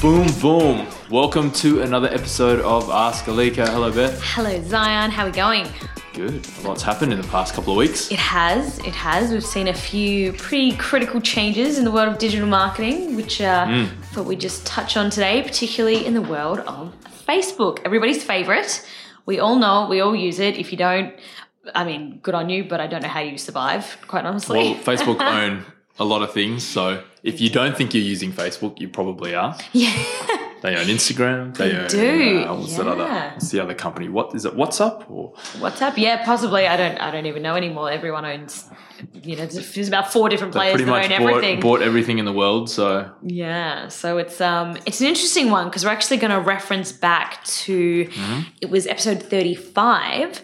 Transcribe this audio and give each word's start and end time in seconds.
Boom, 0.00 0.28
boom. 0.40 0.86
Welcome 1.10 1.50
to 1.54 1.82
another 1.82 2.06
episode 2.08 2.60
of 2.60 2.88
Ask 2.88 3.24
Alyka. 3.24 3.68
Hello, 3.68 3.90
Beth. 3.90 4.20
Hello, 4.22 4.62
Zion. 4.62 5.10
How 5.10 5.24
are 5.24 5.26
we 5.26 5.32
going? 5.32 5.66
Good. 6.14 6.46
A 6.62 6.68
lot's 6.68 6.82
happened 6.84 7.12
in 7.12 7.20
the 7.20 7.26
past 7.26 7.52
couple 7.54 7.72
of 7.72 7.78
weeks. 7.78 8.10
It 8.12 8.18
has. 8.20 8.78
It 8.80 8.94
has. 8.94 9.32
We've 9.32 9.44
seen 9.44 9.66
a 9.66 9.74
few 9.74 10.32
pretty 10.34 10.76
critical 10.76 11.20
changes 11.20 11.78
in 11.78 11.84
the 11.84 11.90
world 11.90 12.08
of 12.08 12.18
digital 12.18 12.46
marketing, 12.46 13.16
which 13.16 13.40
uh, 13.40 13.66
Hmm. 13.66 13.72
I 14.02 14.06
thought 14.14 14.26
we'd 14.26 14.40
just 14.40 14.64
touch 14.64 14.96
on 14.96 15.10
today, 15.10 15.42
particularly 15.42 16.06
in 16.06 16.14
the 16.14 16.22
world 16.22 16.60
of 16.60 16.94
Facebook. 17.26 17.80
Everybody's 17.84 18.22
favorite. 18.22 18.86
We 19.26 19.40
all 19.40 19.56
know 19.56 19.84
it. 19.84 19.90
We 19.90 20.00
all 20.00 20.14
use 20.14 20.38
it. 20.38 20.56
If 20.58 20.70
you 20.70 20.78
don't, 20.78 21.12
I 21.74 21.82
mean, 21.84 22.20
good 22.22 22.36
on 22.36 22.48
you, 22.50 22.62
but 22.62 22.78
I 22.80 22.86
don't 22.86 23.02
know 23.02 23.08
how 23.08 23.20
you 23.20 23.36
survive, 23.36 23.98
quite 24.06 24.24
honestly. 24.24 24.74
Well, 24.74 24.74
Facebook 24.76 25.20
own 25.20 25.64
a 25.98 26.04
lot 26.04 26.22
of 26.22 26.32
things, 26.32 26.62
so 26.64 27.02
if 27.22 27.40
you 27.40 27.50
don't 27.50 27.76
think 27.76 27.92
you're 27.94 28.02
using 28.02 28.32
Facebook, 28.32 28.78
you 28.80 28.88
probably 28.88 29.34
are. 29.34 29.56
yeah. 29.72 29.92
They 30.60 30.74
own 30.74 30.86
Instagram. 30.86 31.56
They, 31.56 31.68
They 31.70 31.78
own. 31.78 31.86
do, 31.86 32.44
Uh, 32.48 32.54
what's 32.56 32.76
that 32.78 32.88
other? 32.88 33.04
What's 33.06 33.50
the 33.52 33.60
other 33.60 33.74
company? 33.74 34.08
What 34.08 34.34
is 34.34 34.44
it? 34.44 34.54
WhatsApp 34.56 35.08
or 35.08 35.32
WhatsApp? 35.62 35.96
Yeah, 35.96 36.24
possibly. 36.24 36.66
I 36.66 36.76
don't. 36.76 36.98
I 37.00 37.12
don't 37.12 37.26
even 37.26 37.42
know 37.42 37.54
anymore. 37.54 37.92
Everyone 37.92 38.24
owns. 38.24 38.64
You 39.22 39.36
know, 39.36 39.46
there's 39.46 39.86
about 39.86 40.12
four 40.12 40.28
different 40.28 40.52
players 40.52 40.78
that 40.80 40.88
own 40.88 40.88
bought, 40.88 41.10
everything. 41.12 41.60
bought 41.60 41.80
everything 41.82 42.18
in 42.18 42.24
the 42.24 42.32
world. 42.32 42.68
So 42.68 43.08
Yeah, 43.22 43.86
so 43.86 44.18
it's 44.18 44.40
um 44.40 44.76
it's 44.84 45.00
an 45.00 45.06
interesting 45.06 45.48
one 45.52 45.66
because 45.68 45.84
we're 45.84 45.92
actually 45.92 46.16
going 46.16 46.32
to 46.32 46.40
reference 46.40 46.90
back 46.90 47.44
to 47.44 48.06
Mm-hmm. 48.06 48.40
it 48.60 48.68
was 48.68 48.88
episode 48.88 49.22
35 49.22 50.42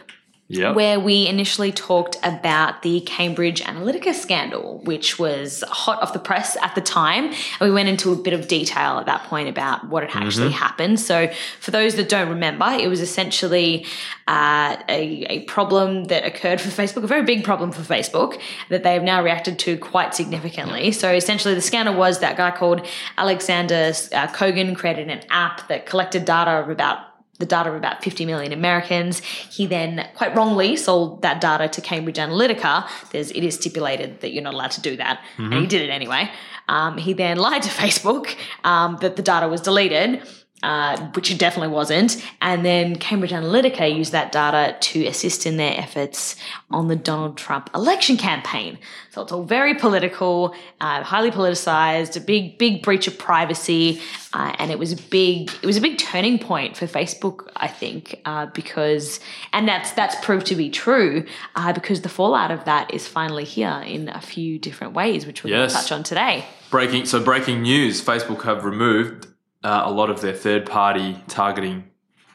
yeah, 0.48 0.72
where 0.72 1.00
we 1.00 1.26
initially 1.26 1.72
talked 1.72 2.18
about 2.22 2.82
the 2.82 3.00
Cambridge 3.00 3.62
Analytica 3.62 4.12
scandal, 4.12 4.80
which 4.84 5.18
was 5.18 5.64
hot 5.68 6.02
off 6.02 6.12
the 6.12 6.18
press 6.18 6.54
at 6.60 6.74
the 6.74 6.82
time. 6.82 7.26
And 7.26 7.60
we 7.60 7.70
went 7.70 7.88
into 7.88 8.12
a 8.12 8.16
bit 8.16 8.34
of 8.34 8.46
detail 8.46 8.98
at 8.98 9.06
that 9.06 9.22
point 9.24 9.48
about 9.48 9.88
what 9.88 10.08
had 10.08 10.22
actually 10.22 10.52
happened. 10.52 11.00
So, 11.00 11.30
for 11.60 11.70
those 11.70 11.94
that 11.94 12.10
don't 12.10 12.28
remember, 12.28 12.66
it 12.66 12.88
was 12.88 13.00
essentially 13.00 13.86
uh, 14.28 14.76
a, 14.88 15.24
a 15.30 15.44
problem 15.44 16.04
that 16.04 16.26
occurred 16.26 16.60
for 16.60 16.68
Facebook, 16.68 17.04
a 17.04 17.06
very 17.06 17.24
big 17.24 17.42
problem 17.42 17.72
for 17.72 17.80
Facebook 17.80 18.38
that 18.68 18.82
they 18.82 18.92
have 18.92 19.02
now 19.02 19.22
reacted 19.22 19.58
to 19.60 19.78
quite 19.78 20.14
significantly. 20.14 20.92
So, 20.92 21.10
essentially, 21.10 21.54
the 21.54 21.62
scandal 21.62 21.94
was 21.94 22.18
that 22.18 22.36
guy 22.36 22.50
called 22.50 22.86
Alexander 23.16 23.92
uh, 24.12 24.26
Kogan 24.28 24.76
created 24.76 25.08
an 25.08 25.22
app 25.30 25.68
that 25.68 25.86
collected 25.86 26.26
data 26.26 26.50
of 26.50 26.68
about 26.68 27.13
the 27.38 27.46
data 27.46 27.68
of 27.68 27.74
about 27.74 28.02
50 28.02 28.26
million 28.26 28.52
Americans. 28.52 29.20
He 29.20 29.66
then 29.66 30.08
quite 30.14 30.34
wrongly 30.36 30.76
sold 30.76 31.22
that 31.22 31.40
data 31.40 31.68
to 31.68 31.80
Cambridge 31.80 32.16
Analytica. 32.16 32.88
There's, 33.10 33.30
it 33.30 33.42
is 33.42 33.56
stipulated 33.56 34.20
that 34.20 34.32
you're 34.32 34.42
not 34.42 34.54
allowed 34.54 34.70
to 34.72 34.80
do 34.80 34.96
that, 34.96 35.24
and 35.36 35.54
he 35.54 35.66
did 35.66 35.82
it 35.82 35.90
anyway. 35.90 36.30
Um, 36.68 36.96
he 36.98 37.12
then 37.12 37.36
lied 37.48 37.62
to 37.62 37.68
Facebook 37.68 38.36
um, 38.62 38.98
that 39.00 39.16
the 39.16 39.22
data 39.22 39.48
was 39.48 39.60
deleted. 39.60 40.22
Uh, 40.64 40.96
which 41.12 41.30
it 41.30 41.38
definitely 41.38 41.74
wasn't. 41.74 42.10
And 42.40 42.64
then 42.64 42.96
Cambridge 42.96 43.32
Analytica 43.32 43.94
used 43.94 44.12
that 44.12 44.32
data 44.32 44.74
to 44.88 45.04
assist 45.04 45.44
in 45.44 45.58
their 45.58 45.78
efforts 45.78 46.36
on 46.70 46.88
the 46.88 46.96
Donald 46.96 47.36
Trump 47.36 47.68
election 47.74 48.16
campaign. 48.16 48.78
So 49.10 49.20
it's 49.22 49.30
all 49.30 49.44
very 49.44 49.74
political, 49.74 50.54
uh, 50.80 51.02
highly 51.02 51.30
politicized, 51.30 52.16
a 52.16 52.20
big, 52.20 52.56
big 52.56 52.82
breach 52.82 53.06
of 53.06 53.18
privacy, 53.18 54.00
uh, 54.32 54.54
and 54.58 54.70
it 54.70 54.78
was 54.78 54.90
a 54.92 54.96
big, 55.10 55.50
it 55.62 55.66
was 55.66 55.76
a 55.76 55.82
big 55.82 55.98
turning 55.98 56.38
point 56.38 56.78
for 56.78 56.86
Facebook, 56.86 57.46
I 57.56 57.68
think, 57.68 58.22
uh, 58.24 58.46
because, 58.46 59.20
and 59.52 59.68
that's 59.68 59.92
that's 59.92 60.16
proved 60.24 60.46
to 60.46 60.56
be 60.56 60.70
true 60.70 61.26
uh, 61.56 61.74
because 61.74 62.00
the 62.00 62.08
fallout 62.08 62.50
of 62.50 62.64
that 62.64 62.92
is 62.94 63.06
finally 63.06 63.44
here 63.44 63.82
in 63.84 64.08
a 64.08 64.20
few 64.22 64.58
different 64.58 64.94
ways, 64.94 65.26
which 65.26 65.44
we're 65.44 65.50
going 65.50 65.60
Yes. 65.62 65.72
to 65.74 65.78
touch 65.80 65.92
on 65.92 66.02
today. 66.04 66.46
breaking. 66.70 67.04
So 67.04 67.22
breaking 67.22 67.60
news: 67.62 68.02
Facebook 68.02 68.42
have 68.44 68.64
removed 68.64 69.26
uh, 69.64 69.82
a 69.86 69.90
lot 69.90 70.10
of 70.10 70.20
their 70.20 70.34
third-party 70.34 71.16
targeting. 71.28 71.84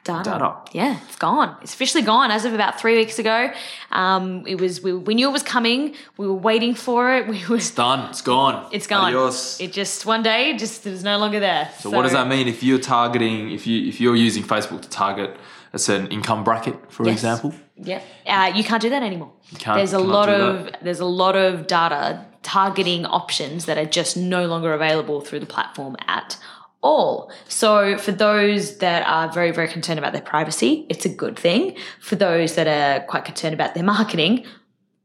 Data. 0.06 0.30
Data. 0.32 0.56
Yeah, 0.72 0.98
it's 1.08 1.18
gone. 1.18 1.56
It's 1.62 1.74
officially 1.74 2.04
gone 2.04 2.32
as 2.32 2.44
of 2.46 2.54
about 2.54 2.80
three 2.80 2.96
weeks 2.96 3.20
ago. 3.20 3.52
Um, 3.92 4.44
it 4.48 4.56
was 4.60 4.82
we, 4.82 4.94
we 4.94 5.14
knew 5.14 5.28
it 5.30 5.32
was 5.32 5.44
coming. 5.44 5.94
We 6.18 6.26
were 6.26 6.34
waiting 6.34 6.74
for 6.74 7.14
it. 7.16 7.28
We 7.34 7.46
was 7.48 7.70
Done. 7.72 8.10
It's 8.10 8.22
gone. 8.22 8.68
it's 8.72 8.88
gone. 8.88 9.14
Adios. 9.14 9.60
It 9.62 9.72
just 9.72 10.06
one 10.06 10.24
day 10.24 10.58
just 10.58 10.88
it 10.88 10.92
was 10.92 11.04
no 11.04 11.18
longer 11.20 11.40
there. 11.40 11.70
So, 11.80 11.90
what 11.92 12.04
does 12.04 12.14
that 12.14 12.28
mean 12.28 12.48
if 12.48 12.64
you're 12.64 12.80
targeting 12.80 13.52
if 13.52 13.68
you 13.68 13.88
if 13.88 14.00
you're 14.02 14.16
using 14.16 14.42
Facebook 14.44 14.82
to 14.82 14.90
target 14.90 15.38
a 15.74 15.78
certain 15.80 16.08
income 16.08 16.44
bracket, 16.44 16.76
for 16.92 17.06
Yes. 17.06 17.14
example? 17.18 17.54
Yeah, 17.76 18.02
uh, 18.26 18.52
you 18.56 18.64
can't 18.64 18.82
do 18.82 18.90
that 18.90 19.04
anymore. 19.04 19.32
can't- 19.60 19.78
there's 19.78 19.94
a 19.94 20.00
lot 20.00 20.30
of 20.30 20.70
there's 20.82 21.02
a 21.02 21.06
lot 21.24 21.36
of 21.36 21.68
data 21.68 22.26
targeting 22.42 23.06
options 23.06 23.66
that 23.66 23.78
are 23.78 23.86
just 23.86 24.16
no 24.18 24.46
longer 24.48 24.74
available 24.74 25.22
through 25.22 25.42
the 25.42 25.46
platform 25.46 25.96
at 26.08 26.38
all. 26.82 27.32
So 27.48 27.98
for 27.98 28.12
those 28.12 28.78
that 28.78 29.06
are 29.08 29.32
very 29.32 29.52
very 29.52 29.68
concerned 29.68 30.00
about 30.00 30.14
their 30.14 30.22
privacy, 30.22 30.86
it's 30.90 31.06
a 31.06 31.10
good 31.10 31.38
thing. 31.38 31.76
For 32.02 32.16
those 32.16 32.56
that 32.56 32.68
are 32.68 33.06
quite 33.06 33.26
concerned 33.26 33.54
about 33.54 33.74
their 33.74 33.84
marketing, 33.84 34.46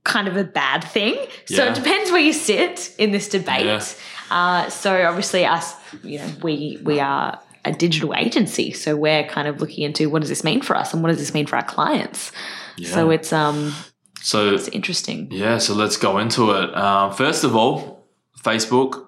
kind 0.05 0.29
of 0.29 0.37
a 0.37 0.45
bad 0.45 0.85
thing. 0.85 1.15
So 1.47 1.65
Yeah. 1.65 1.71
it 1.71 1.75
depends 1.75 2.11
where 2.11 2.21
you 2.21 2.33
sit 2.33 2.95
in 2.99 3.11
this 3.11 3.29
debate. 3.29 3.67
Yeah. 3.67 3.83
Uh, 4.31 4.69
so 4.71 5.05
obviously, 5.07 5.45
us, 5.45 5.75
you 6.03 6.19
know, 6.19 6.29
we 6.43 6.79
we 6.83 7.01
are 7.01 7.39
a 7.67 7.73
digital 7.73 8.15
agency, 8.15 8.73
so 8.73 8.95
we're 8.95 9.25
kind 9.25 9.49
of 9.49 9.61
looking 9.61 9.85
into 9.85 10.11
what 10.11 10.21
does 10.21 10.29
this 10.29 10.45
mean 10.45 10.61
for 10.63 10.77
us 10.77 10.93
and 10.93 11.03
what 11.03 11.09
does 11.09 11.19
this 11.19 11.33
mean 11.35 11.47
for 11.47 11.57
our 11.57 11.65
clients. 11.65 12.31
So 12.83 13.11
it's 13.11 13.33
um 13.33 13.75
So 14.21 14.55
it's 14.55 14.69
interesting. 14.69 15.29
yeah, 15.31 15.59
so 15.59 15.75
let's 15.75 15.97
go 15.97 16.19
into 16.19 16.51
it. 16.53 16.77
Um, 16.77 17.13
first 17.13 17.45
of 17.45 17.55
all, 17.57 18.07
Facebook, 18.43 19.07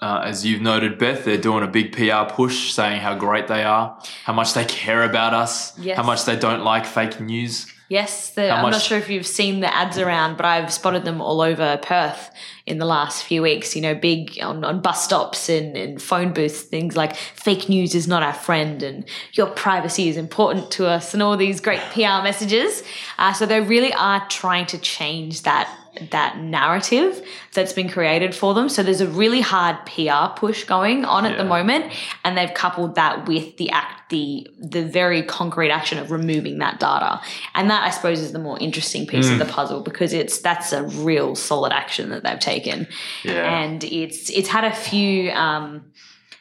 uh, 0.00 0.22
as 0.24 0.44
you've 0.44 0.60
noted, 0.60 0.98
Beth, 0.98 1.24
they're 1.24 1.38
doing 1.38 1.62
a 1.64 1.68
big 1.68 1.92
PR 1.92 2.28
push, 2.32 2.72
saying 2.72 3.00
how 3.00 3.14
great 3.14 3.48
they 3.48 3.64
are, 3.64 3.98
how 4.24 4.32
much 4.32 4.54
they 4.54 4.64
care 4.82 5.02
about 5.04 5.34
us, 5.34 5.78
Yes. 5.78 5.96
how 5.96 6.02
much 6.02 6.24
they 6.24 6.36
don't 6.36 6.62
like 6.64 6.84
fake 6.86 7.20
news. 7.20 7.66
Yes, 7.90 8.30
the, 8.30 8.50
I'm 8.50 8.70
not 8.70 8.80
sure 8.80 8.96
if 8.96 9.10
you've 9.10 9.26
seen 9.26 9.60
the 9.60 9.72
ads 9.72 9.98
around, 9.98 10.36
but 10.38 10.46
I've 10.46 10.72
spotted 10.72 11.04
them 11.04 11.20
all 11.20 11.42
over 11.42 11.78
Perth 11.82 12.30
in 12.64 12.78
the 12.78 12.86
last 12.86 13.22
few 13.24 13.42
weeks. 13.42 13.76
You 13.76 13.82
know, 13.82 13.94
big 13.94 14.38
on, 14.42 14.64
on 14.64 14.80
bus 14.80 15.04
stops 15.04 15.50
and, 15.50 15.76
and 15.76 16.00
phone 16.00 16.32
booths, 16.32 16.62
things 16.62 16.96
like 16.96 17.14
fake 17.14 17.68
news 17.68 17.94
is 17.94 18.08
not 18.08 18.22
our 18.22 18.32
friend 18.32 18.82
and 18.82 19.04
your 19.34 19.48
privacy 19.48 20.08
is 20.08 20.16
important 20.16 20.70
to 20.72 20.86
us, 20.88 21.12
and 21.12 21.22
all 21.22 21.36
these 21.36 21.60
great 21.60 21.80
PR 21.92 22.22
messages. 22.24 22.82
Uh, 23.18 23.34
so 23.34 23.44
they 23.44 23.60
really 23.60 23.92
are 23.92 24.26
trying 24.28 24.64
to 24.66 24.78
change 24.78 25.42
that 25.42 25.68
that 26.10 26.38
narrative 26.38 27.22
that's 27.52 27.72
been 27.72 27.88
created 27.88 28.34
for 28.34 28.54
them. 28.54 28.68
So 28.68 28.82
there's 28.82 29.00
a 29.00 29.06
really 29.06 29.40
hard 29.40 29.76
PR 29.86 30.34
push 30.38 30.64
going 30.64 31.04
on 31.04 31.24
at 31.26 31.36
the 31.38 31.44
moment, 31.44 31.92
and 32.24 32.36
they've 32.36 32.52
coupled 32.52 32.94
that 32.96 33.26
with 33.28 33.56
the 33.56 33.70
act, 33.70 34.10
the 34.10 34.46
the 34.58 34.84
very 34.84 35.22
concrete 35.22 35.70
action 35.70 35.98
of 35.98 36.10
removing 36.10 36.58
that 36.58 36.80
data, 36.80 37.20
and 37.54 37.70
that 37.70 37.82
I 37.84 37.90
suppose 37.90 38.20
is 38.20 38.32
the 38.32 38.38
more 38.38 38.58
interesting 38.58 39.06
piece 39.06 39.30
of 39.30 39.38
the 39.38 39.44
puzzle 39.46 39.80
because 39.82 40.12
it's 40.12 40.38
that's 40.40 40.72
a 40.72 40.82
real 40.82 41.34
solid 41.34 41.72
action 41.72 42.10
that 42.10 42.22
they've 42.24 42.38
taken, 42.38 42.86
Yeah. 43.22 43.60
and 43.62 43.82
it's 43.84 44.30
it's 44.30 44.48
had 44.48 44.64
a 44.64 44.72
few. 44.74 45.30
Um, 45.30 45.84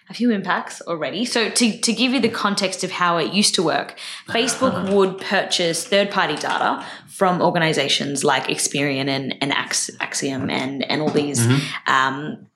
a 0.09 0.13
few 0.13 0.31
impacts 0.31 0.81
already. 0.81 1.25
So 1.25 1.49
to, 1.49 1.77
to 1.79 1.93
give 1.93 2.13
you 2.13 2.19
the 2.19 2.29
context 2.29 2.83
of 2.83 2.91
how 2.91 3.17
it 3.17 3.33
used 3.33 3.55
to 3.55 3.63
work, 3.63 3.97
Facebook 4.27 4.93
would 4.93 5.19
purchase 5.19 5.85
third-party 5.87 6.35
data 6.35 6.85
from 7.07 7.41
organizations 7.41 8.23
like 8.23 8.45
Experian 8.45 9.07
and, 9.07 9.35
and 9.41 9.53
Ax- 9.53 9.91
Acxiom 9.99 10.51
and, 10.51 10.83
and 10.89 11.01
all 11.01 11.09
these 11.09 11.45
um, 11.87 12.47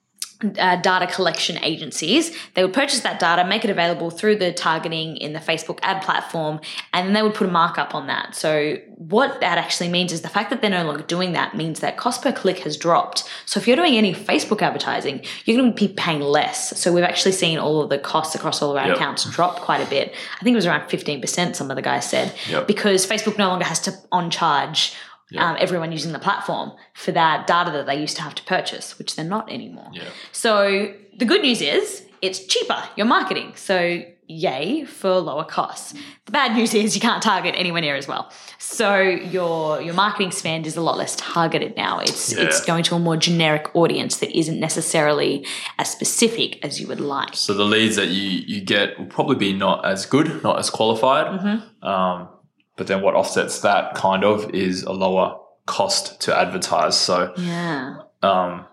uh, 0.59 0.75
data 0.77 1.07
collection 1.07 1.57
agencies. 1.63 2.35
They 2.53 2.63
would 2.63 2.73
purchase 2.73 2.99
that 3.01 3.19
data, 3.19 3.43
make 3.47 3.63
it 3.63 3.71
available 3.71 4.09
through 4.11 4.35
the 4.37 4.53
targeting 4.53 5.17
in 5.17 5.33
the 5.33 5.39
Facebook 5.39 5.79
ad 5.81 6.03
platform, 6.03 6.59
and 6.93 7.07
then 7.07 7.13
they 7.13 7.21
would 7.23 7.33
put 7.33 7.47
a 7.47 7.51
markup 7.51 7.95
on 7.95 8.07
that. 8.07 8.35
So, 8.35 8.77
what 8.97 9.39
that 9.41 9.57
actually 9.57 9.89
means 9.89 10.11
is 10.11 10.21
the 10.21 10.29
fact 10.29 10.49
that 10.49 10.61
they're 10.61 10.69
no 10.69 10.83
longer 10.83 11.03
doing 11.03 11.31
that 11.33 11.55
means 11.55 11.79
that 11.79 11.97
cost 11.97 12.21
per 12.21 12.31
click 12.31 12.59
has 12.59 12.77
dropped. 12.77 13.23
So, 13.45 13.59
if 13.59 13.67
you're 13.67 13.75
doing 13.75 13.95
any 13.95 14.13
Facebook 14.13 14.61
advertising, 14.61 15.21
you're 15.45 15.57
going 15.57 15.73
to 15.73 15.87
be 15.87 15.91
paying 15.93 16.21
less. 16.21 16.77
So, 16.79 16.91
we've 16.93 17.03
actually 17.03 17.31
seen 17.31 17.57
all 17.57 17.81
of 17.81 17.89
the 17.89 17.97
costs 17.97 18.35
across 18.35 18.61
all 18.61 18.71
of 18.71 18.77
our 18.77 18.87
Yep. 18.87 18.95
accounts 18.97 19.25
drop 19.31 19.59
quite 19.61 19.81
a 19.81 19.89
bit. 19.89 20.13
I 20.39 20.43
think 20.43 20.53
it 20.53 20.57
was 20.57 20.65
around 20.67 20.87
15%, 20.89 21.55
some 21.55 21.69
of 21.71 21.75
the 21.75 21.81
guys 21.81 22.07
said, 22.09 22.33
Yep. 22.49 22.67
because 22.67 23.05
Facebook 23.07 23.37
no 23.37 23.47
longer 23.47 23.65
has 23.65 23.79
to 23.81 23.93
on 24.11 24.29
charge. 24.29 24.93
Um, 25.35 25.57
everyone 25.59 25.91
using 25.91 26.13
the 26.13 26.19
platform 26.19 26.71
for 26.93 27.11
that 27.11 27.47
data 27.47 27.71
that 27.71 27.85
they 27.85 27.99
used 27.99 28.15
to 28.15 28.21
have 28.21 28.35
to 28.35 28.43
purchase, 28.43 28.97
which 28.97 29.15
they're 29.15 29.25
not 29.25 29.51
anymore. 29.51 29.89
Yeah. 29.91 30.09
So 30.31 30.93
the 31.17 31.25
good 31.25 31.41
news 31.41 31.61
is 31.61 32.05
it's 32.21 32.45
cheaper, 32.45 32.81
your 32.95 33.05
marketing. 33.07 33.53
So 33.55 34.03
yay 34.27 34.83
for 34.83 35.19
lower 35.19 35.43
costs. 35.43 35.93
The 36.25 36.31
bad 36.31 36.55
news 36.55 36.73
is 36.73 36.95
you 36.95 37.01
can't 37.01 37.23
target 37.23 37.55
anywhere 37.57 37.81
near 37.81 37.95
as 37.95 38.07
well. 38.07 38.31
So 38.57 38.99
your 38.99 39.81
your 39.81 39.93
marketing 39.93 40.31
spend 40.31 40.67
is 40.67 40.75
a 40.75 40.81
lot 40.81 40.97
less 40.97 41.15
targeted 41.15 41.75
now. 41.75 41.99
It's 41.99 42.33
it's 42.33 42.63
going 42.65 42.83
to 42.83 42.95
a 42.95 42.99
more 42.99 43.17
generic 43.17 43.73
audience 43.73 44.17
that 44.17 44.37
isn't 44.37 44.59
necessarily 44.59 45.45
as 45.77 45.89
specific 45.89 46.63
as 46.63 46.79
you 46.79 46.87
would 46.87 46.99
like. 46.99 47.35
So 47.35 47.53
the 47.53 47.65
leads 47.65 47.95
that 47.95 48.09
you 48.09 48.29
you 48.45 48.61
get 48.61 48.99
will 48.99 49.07
probably 49.07 49.37
be 49.37 49.53
not 49.53 49.85
as 49.85 50.05
good, 50.05 50.43
not 50.43 50.59
as 50.59 50.69
qualified. 50.69 51.39
Mm-hmm. 51.39 51.87
Um, 51.87 52.29
but 52.77 52.87
then 52.87 53.01
what 53.01 53.13
offsets 53.15 53.59
that 53.61 53.95
kind 53.95 54.23
of 54.23 54.49
is 54.55 54.83
a 54.83 54.91
lower 54.93 55.37
cost 55.65 56.21
to 56.21 56.37
advertise. 56.37 56.95
So 56.97 57.33
Yeah. 57.37 57.97
um, 58.23 58.65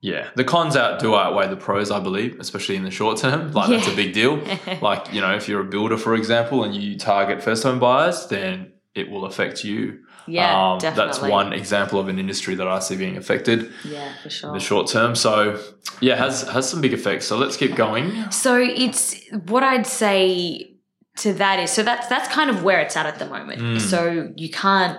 yeah, 0.00 0.28
the 0.36 0.44
cons 0.44 0.76
out 0.76 1.00
do 1.00 1.14
outweigh 1.16 1.48
the 1.48 1.56
pros, 1.56 1.90
I 1.90 1.98
believe, 2.00 2.38
especially 2.40 2.76
in 2.76 2.84
the 2.84 2.90
short 2.90 3.18
term. 3.18 3.52
Like 3.58 3.68
that's 3.70 3.88
a 3.88 3.94
big 3.96 4.12
deal. 4.14 4.40
like 4.80 5.12
you 5.12 5.20
know, 5.20 5.34
if 5.34 5.48
you're 5.48 5.60
a 5.60 5.64
builder, 5.64 5.98
for 5.98 6.14
example, 6.14 6.62
and 6.64 6.74
you 6.74 6.96
target 6.96 7.42
first 7.42 7.62
home 7.64 7.78
buyers, 7.80 8.26
then 8.28 8.72
it 8.94 9.10
will 9.10 9.24
affect 9.24 9.64
you. 9.64 10.00
Yeah, 10.26 10.72
Um, 10.72 10.78
That's 10.80 11.20
one 11.22 11.52
example 11.54 11.98
of 11.98 12.08
an 12.08 12.18
industry 12.18 12.54
that 12.56 12.68
I 12.68 12.80
see 12.80 12.96
being 12.96 13.16
affected 13.16 13.72
Yeah, 13.82 14.12
for 14.22 14.28
sure. 14.28 14.50
in 14.50 14.54
the 14.54 14.60
short 14.60 14.86
term. 14.88 15.14
So 15.14 15.58
yeah, 16.00 16.16
has 16.16 16.42
has 16.42 16.68
some 16.68 16.80
big 16.80 16.92
effects. 16.92 17.26
So 17.26 17.36
let's 17.38 17.56
keep 17.56 17.74
going. 17.74 18.30
So 18.30 18.56
it's 18.56 19.16
what 19.46 19.62
I'd 19.62 19.86
say 19.86 20.74
to 21.18 21.32
that 21.34 21.60
is 21.60 21.70
so 21.70 21.82
that's 21.82 22.06
that's 22.08 22.28
kind 22.28 22.50
of 22.50 22.62
where 22.62 22.80
it's 22.80 22.96
at 22.96 23.06
at 23.06 23.18
the 23.18 23.26
moment. 23.26 23.60
Mm. 23.60 23.80
So 23.80 24.32
you 24.36 24.50
can't 24.50 24.98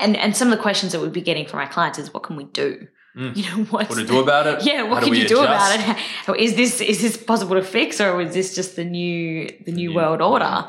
and 0.00 0.16
and 0.16 0.36
some 0.36 0.48
of 0.50 0.56
the 0.56 0.62
questions 0.62 0.92
that 0.92 1.00
we'd 1.00 1.12
be 1.12 1.20
getting 1.20 1.46
from 1.46 1.60
our 1.60 1.68
clients 1.68 1.98
is 1.98 2.12
what 2.12 2.22
can 2.22 2.36
we 2.36 2.44
do? 2.44 2.86
Mm. 3.16 3.34
You 3.34 3.42
know 3.44 3.64
what's 3.70 3.88
What 3.88 3.98
to 3.98 4.06
do 4.06 4.20
about 4.20 4.46
it? 4.46 4.66
yeah, 4.66 4.82
what 4.82 5.00
do 5.00 5.06
can 5.06 5.10
we 5.12 5.22
you 5.22 5.28
do 5.28 5.40
about 5.40 5.78
it? 5.78 6.38
Is 6.38 6.54
this 6.54 6.80
is 6.80 7.00
this 7.00 7.16
possible 7.16 7.56
to 7.56 7.62
fix 7.62 7.98
or 8.00 8.20
is 8.20 8.34
this 8.34 8.54
just 8.54 8.76
the 8.76 8.84
new 8.84 9.48
the 9.64 9.72
new 9.72 9.88
new 9.88 9.94
world 9.94 10.20
world. 10.20 10.42
order? 10.42 10.68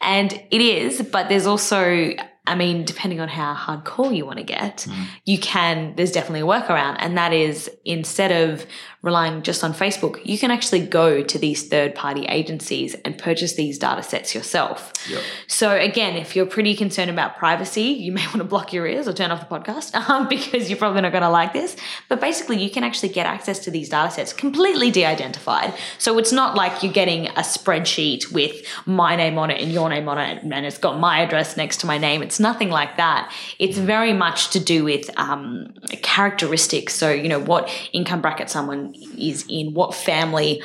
And 0.00 0.32
it 0.50 0.60
is, 0.60 1.02
but 1.02 1.28
there's 1.28 1.46
also 1.46 2.12
I 2.48 2.54
mean, 2.54 2.84
depending 2.84 3.20
on 3.20 3.28
how 3.28 3.54
hardcore 3.54 4.14
you 4.16 4.24
want 4.26 4.38
to 4.38 4.44
get, 4.44 4.86
Mm. 4.88 5.04
you 5.24 5.38
can 5.38 5.94
there's 5.96 6.12
definitely 6.12 6.40
a 6.40 6.44
workaround. 6.54 6.96
And 6.98 7.16
that 7.18 7.32
is 7.32 7.70
instead 7.84 8.32
of 8.32 8.66
relying 9.02 9.42
just 9.42 9.62
on 9.62 9.72
Facebook, 9.72 10.18
you 10.24 10.36
can 10.38 10.50
actually 10.50 10.80
go 10.80 11.22
to 11.22 11.38
these 11.38 11.68
third 11.68 11.94
party 11.94 12.24
agencies 12.24 12.96
and 13.04 13.16
purchase 13.16 13.54
these 13.54 13.78
data 13.78 14.02
sets 14.02 14.34
yourself. 14.34 14.92
Yep. 15.08 15.22
So 15.46 15.70
again, 15.76 16.16
if 16.16 16.34
you're 16.34 16.46
pretty 16.46 16.74
concerned 16.74 17.10
about 17.10 17.36
privacy, 17.38 17.82
you 17.82 18.10
may 18.12 18.26
want 18.32 18.38
to 18.38 18.44
block 18.44 18.72
your 18.72 18.86
ears 18.88 19.06
or 19.06 19.12
turn 19.12 19.30
off 19.30 19.48
the 19.48 19.54
podcast 19.58 19.94
um, 20.10 20.28
because 20.28 20.68
you're 20.68 20.78
probably 20.78 21.02
not 21.02 21.12
going 21.12 21.22
to 21.22 21.28
like 21.30 21.52
this. 21.52 21.76
But 22.08 22.20
basically, 22.20 22.60
you 22.62 22.70
can 22.70 22.82
actually 22.82 23.10
get 23.10 23.26
access 23.26 23.60
to 23.60 23.70
these 23.70 23.88
data 23.88 24.10
sets 24.10 24.32
completely 24.32 24.90
de-identified. 24.90 25.74
So 25.98 26.18
it's 26.18 26.32
not 26.32 26.56
like 26.56 26.82
you're 26.82 26.92
getting 26.92 27.28
a 27.28 27.42
spreadsheet 27.42 28.32
with 28.32 28.64
my 28.86 29.14
name 29.16 29.38
on 29.38 29.50
it 29.50 29.60
and 29.62 29.70
your 29.72 29.88
name 29.88 30.08
on 30.08 30.18
it, 30.18 30.42
and 30.42 30.66
it's 30.66 30.78
got 30.78 30.98
my 30.98 31.20
address 31.20 31.56
next 31.56 31.78
to 31.80 31.86
my 31.86 31.98
name. 31.98 32.22
It's 32.22 32.37
nothing 32.40 32.70
like 32.70 32.96
that. 32.96 33.32
It's 33.58 33.78
very 33.78 34.12
much 34.12 34.50
to 34.50 34.60
do 34.60 34.84
with 34.84 35.10
um, 35.18 35.74
characteristics. 36.02 36.94
So 36.94 37.10
you 37.10 37.28
know 37.28 37.40
what 37.40 37.70
income 37.92 38.20
bracket 38.20 38.50
someone 38.50 38.94
is 39.16 39.44
in, 39.48 39.74
what 39.74 39.94
family 39.94 40.62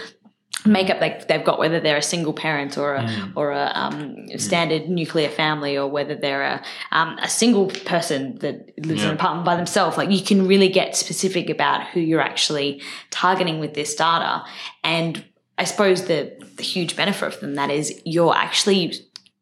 makeup 0.66 1.00
they, 1.00 1.22
they've 1.28 1.44
got, 1.44 1.60
whether 1.60 1.80
they're 1.80 1.98
a 1.98 2.02
single 2.02 2.34
parent 2.34 2.78
or 2.78 2.96
a 2.96 3.32
or 3.36 3.52
a 3.52 3.72
um, 3.74 4.28
standard 4.38 4.90
nuclear 4.90 5.30
family, 5.30 5.78
or 5.78 5.88
whether 5.88 6.16
they're 6.16 6.44
a 6.44 6.64
um, 6.92 7.18
a 7.20 7.30
single 7.30 7.68
person 7.68 8.38
that 8.40 8.72
lives 8.86 9.04
in 9.04 9.10
an 9.10 9.16
apartment 9.16 9.46
by 9.46 9.56
themselves. 9.56 9.98
Like 9.98 10.10
you 10.10 10.24
can 10.24 10.48
really 10.48 10.70
get 10.70 10.96
specific 10.96 11.50
about 11.50 11.88
who 11.88 12.00
you're 12.00 12.22
actually 12.22 12.82
targeting 13.10 13.60
with 13.60 13.74
this 13.74 13.96
data, 13.96 14.44
and 14.84 15.24
I 15.58 15.66
suppose 15.66 16.06
the 16.06 16.34
the 16.58 16.64
huge 16.64 16.96
benefit 16.96 17.34
from 17.34 17.56
that 17.56 17.70
is 17.70 18.02
you're 18.06 18.36
actually 18.36 18.94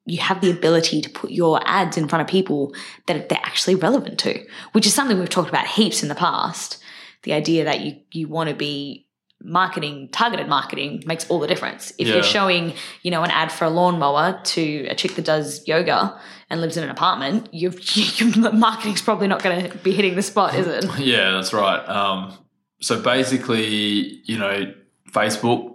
you 0.05 0.19
have 0.19 0.41
the 0.41 0.49
ability 0.51 1.01
to 1.01 1.09
put 1.09 1.31
your 1.31 1.61
ads 1.65 1.97
in 1.97 2.07
front 2.07 2.21
of 2.21 2.27
people 2.27 2.73
that 3.07 3.29
they're 3.29 3.39
actually 3.43 3.75
relevant 3.75 4.17
to, 4.19 4.43
which 4.71 4.85
is 4.87 4.93
something 4.93 5.19
we've 5.19 5.29
talked 5.29 5.49
about 5.49 5.67
heaps 5.67 6.01
in 6.03 6.09
the 6.09 6.15
past. 6.15 6.81
The 7.23 7.33
idea 7.33 7.65
that 7.65 7.81
you 7.81 7.97
you 8.11 8.27
want 8.27 8.49
to 8.49 8.55
be 8.55 9.07
marketing 9.43 10.07
targeted 10.11 10.47
marketing 10.47 11.03
makes 11.05 11.27
all 11.29 11.39
the 11.39 11.47
difference. 11.47 11.91
If 11.97 12.07
Yeah. 12.07 12.15
you're 12.15 12.23
showing, 12.23 12.73
you 13.01 13.09
know, 13.11 13.23
an 13.23 13.31
ad 13.31 13.51
for 13.51 13.65
a 13.65 13.69
lawnmower 13.69 14.39
to 14.43 14.87
a 14.87 14.95
chick 14.95 15.15
that 15.15 15.25
does 15.25 15.67
yoga 15.67 16.19
and 16.49 16.61
lives 16.61 16.77
in 16.77 16.83
an 16.83 16.89
apartment, 16.91 17.47
your 17.51 17.71
marketing's 18.53 19.01
probably 19.01 19.27
not 19.27 19.41
going 19.41 19.69
to 19.71 19.77
be 19.79 19.91
hitting 19.93 20.15
the 20.15 20.21
spot, 20.21 20.53
is 20.55 20.67
it? 20.67 20.85
Yeah, 20.99 21.31
that's 21.31 21.53
right. 21.53 21.83
Um, 21.89 22.37
so 22.81 23.01
basically, 23.01 24.21
you 24.25 24.37
know, 24.37 24.73
Facebook 25.11 25.70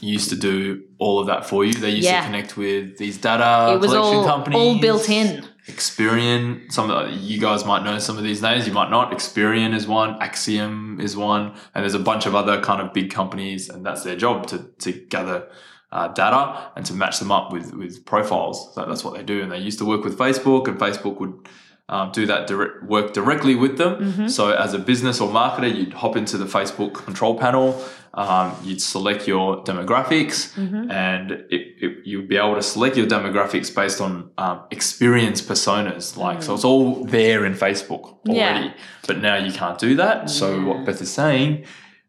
used 0.00 0.28
to 0.28 0.36
do 0.36 0.82
all 0.98 1.18
of 1.20 1.26
that 1.26 1.46
for 1.46 1.64
you. 1.64 1.72
They 1.72 1.90
used 1.90 2.04
Yeah. 2.08 2.20
to 2.20 2.26
connect 2.26 2.56
with 2.56 2.98
these 2.98 3.16
data 3.18 3.72
it 3.74 3.80
was 3.80 3.92
collection 3.92 4.16
all, 4.18 4.24
companies, 4.26 4.56
all 4.58 4.78
built 4.78 5.08
in. 5.08 5.44
Experian, 5.68 6.70
some 6.70 6.90
of 6.90 7.08
the, 7.10 7.16
you 7.16 7.40
guys 7.40 7.64
might 7.64 7.82
know 7.82 7.98
some 7.98 8.16
of 8.18 8.22
these 8.22 8.40
names, 8.42 8.66
you 8.68 8.72
might 8.72 8.90
not. 8.90 9.10
Experian 9.10 9.74
is 9.74 9.86
one, 9.88 10.18
Acxiom 10.20 11.00
is 11.00 11.16
one, 11.16 11.54
and 11.74 11.82
there's 11.82 11.94
a 11.94 11.98
bunch 11.98 12.26
of 12.26 12.34
other 12.34 12.60
kind 12.60 12.80
of 12.80 12.92
big 12.92 13.10
companies, 13.10 13.68
and 13.68 13.84
that's 13.84 14.02
their 14.04 14.16
job 14.16 14.46
to 14.48 14.58
to 14.80 14.92
gather 14.92 15.48
uh, 15.92 16.08
data 16.08 16.70
and 16.76 16.84
to 16.86 16.94
match 16.94 17.18
them 17.18 17.32
up 17.32 17.52
with 17.52 17.72
with 17.74 18.04
profiles. 18.04 18.74
So 18.74 18.84
that's 18.84 19.02
what 19.04 19.14
they 19.14 19.22
do, 19.22 19.42
and 19.42 19.50
they 19.50 19.58
used 19.58 19.78
to 19.78 19.84
work 19.84 20.04
with 20.04 20.16
Facebook, 20.18 20.68
and 20.68 20.78
Facebook 20.78 21.18
would. 21.20 21.48
Um, 21.88 22.10
do 22.10 22.26
that 22.26 22.48
direct, 22.48 22.82
work 22.82 23.12
directly 23.12 23.54
with 23.54 23.78
them. 23.78 24.28
So, 24.28 24.50
as 24.50 24.74
a 24.74 24.78
business 24.78 25.20
or 25.20 25.28
marketer, 25.30 25.72
you'd 25.72 25.92
hop 25.92 26.16
into 26.16 26.36
the 26.36 26.44
Facebook 26.46 26.94
control 26.94 27.38
panel, 27.38 27.80
um, 28.14 28.56
you'd 28.64 28.82
select 28.82 29.28
your 29.28 29.62
demographics, 29.62 30.56
and 30.58 31.30
it, 31.30 31.46
it, 31.50 32.04
you'd 32.04 32.28
be 32.28 32.36
able 32.36 32.56
to 32.56 32.62
select 32.62 32.96
your 32.96 33.06
demographics 33.06 33.72
based 33.72 34.00
on 34.00 34.30
um, 34.36 34.62
experience 34.72 35.40
personas. 35.40 36.16
Like, 36.16 36.42
so 36.42 36.54
it's 36.54 36.64
all 36.64 37.04
there 37.04 37.44
in 37.44 37.52
Facebook 37.54 38.18
already, 38.28 38.66
Yeah. 38.66 38.72
but 39.06 39.18
now 39.18 39.36
you 39.36 39.52
can't 39.52 39.78
do 39.78 39.94
that. 39.94 40.28
So, 40.28 40.64
what 40.64 40.84
Beth 40.84 41.00
is 41.00 41.12
saying, 41.12 41.66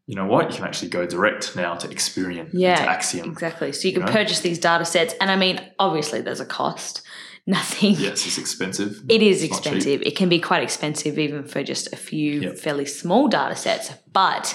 you 0.08 0.16
know 0.16 0.26
what? 0.26 0.50
You 0.50 0.56
can 0.56 0.66
actually 0.66 0.90
go 0.90 1.06
direct 1.06 1.56
now 1.56 1.76
to 1.76 1.88
Experian, 1.90 2.50
Yeah, 2.52 2.78
to 2.78 2.84
Acxiom. 2.90 3.26
Exactly. 3.28 3.74
So 3.74 3.88
you 3.90 3.94
can 3.94 4.06
know? 4.06 4.12
purchase 4.12 4.40
these 4.40 4.58
data 4.58 4.86
sets. 4.86 5.14
And 5.20 5.30
I 5.30 5.36
mean, 5.36 5.60
obviously, 5.78 6.22
there's 6.22 6.40
a 6.40 6.46
cost. 6.46 7.02
Nothing. 7.58 7.96
Yes, 7.96 8.26
it's 8.28 8.38
expensive. 8.38 9.04
It 9.08 9.22
is 9.22 9.42
It's 9.42 9.58
expensive. 9.58 10.02
It 10.02 10.18
can 10.18 10.28
be 10.28 10.40
quite 10.40 10.64
expensive 10.64 11.18
even 11.18 11.44
for 11.46 11.64
just 11.64 11.92
a 11.94 11.96
few 11.96 12.42
Yep. 12.42 12.58
fairly 12.58 12.86
small 12.86 13.30
data 13.30 13.56
sets. 13.56 13.92
But 14.12 14.54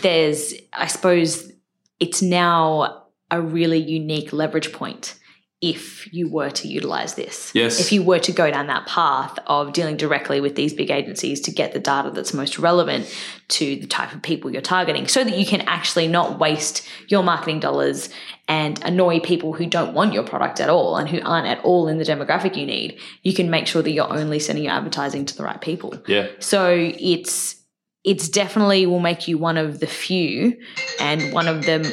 there's, 0.00 0.54
I 0.72 0.86
suppose, 0.86 1.52
it's 2.00 2.22
now 2.22 3.04
a 3.30 3.40
really 3.40 3.78
unique 3.78 4.32
leverage 4.32 4.72
point 4.72 5.14
if 5.62 6.12
you 6.12 6.28
were 6.28 6.50
to 6.50 6.66
utilize 6.66 7.14
this. 7.14 7.52
Yes. 7.54 7.78
If 7.78 7.92
you 7.92 8.02
were 8.02 8.18
to 8.18 8.32
go 8.32 8.50
down 8.50 8.66
that 8.66 8.84
path 8.86 9.38
of 9.46 9.72
dealing 9.72 9.96
directly 9.96 10.40
with 10.40 10.56
these 10.56 10.74
big 10.74 10.90
agencies 10.90 11.40
to 11.42 11.52
get 11.52 11.72
the 11.72 11.78
data 11.78 12.10
that's 12.10 12.34
most 12.34 12.58
relevant 12.58 13.06
to 13.48 13.76
the 13.76 13.86
type 13.86 14.12
of 14.12 14.20
people 14.22 14.50
you're 14.50 14.60
targeting 14.60 15.06
so 15.06 15.22
that 15.22 15.38
you 15.38 15.46
can 15.46 15.60
actually 15.62 16.08
not 16.08 16.40
waste 16.40 16.86
your 17.06 17.22
marketing 17.22 17.60
dollars 17.60 18.08
and 18.48 18.82
annoy 18.84 19.20
people 19.20 19.52
who 19.52 19.64
don't 19.64 19.94
want 19.94 20.12
your 20.12 20.24
product 20.24 20.58
at 20.58 20.68
all 20.68 20.96
and 20.96 21.08
who 21.08 21.20
aren't 21.22 21.46
at 21.46 21.64
all 21.64 21.86
in 21.86 21.96
the 21.96 22.04
demographic 22.04 22.56
you 22.56 22.66
need. 22.66 22.98
You 23.22 23.32
can 23.32 23.48
make 23.48 23.68
sure 23.68 23.82
that 23.82 23.92
you're 23.92 24.12
only 24.12 24.40
sending 24.40 24.64
your 24.64 24.72
advertising 24.72 25.24
to 25.26 25.36
the 25.36 25.44
right 25.44 25.60
people. 25.60 25.94
Yeah. 26.08 26.26
So 26.40 26.74
it's 26.98 27.56
it's 28.04 28.28
definitely 28.28 28.84
will 28.86 28.98
make 28.98 29.28
you 29.28 29.38
one 29.38 29.56
of 29.56 29.78
the 29.78 29.86
few 29.86 30.58
and 30.98 31.32
one 31.32 31.46
of 31.46 31.66
the, 31.66 31.86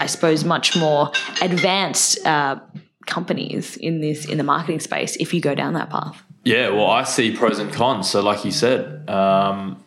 I 0.00 0.06
suppose, 0.06 0.44
much 0.44 0.76
more 0.76 1.12
advanced 1.40 2.26
uh, 2.26 2.58
companies 3.06 3.76
in 3.76 4.00
this 4.00 4.24
in 4.24 4.38
the 4.38 4.44
marketing 4.44 4.80
space 4.80 5.16
if 5.16 5.32
you 5.34 5.40
go 5.40 5.54
down 5.54 5.74
that 5.74 5.90
path. 5.90 6.22
Yeah, 6.44 6.70
well, 6.70 6.90
I 6.90 7.04
see 7.04 7.34
pros 7.36 7.58
and 7.58 7.72
cons. 7.72 8.10
So, 8.10 8.20
like 8.20 8.44
you 8.44 8.50
said, 8.50 9.08
um, 9.08 9.82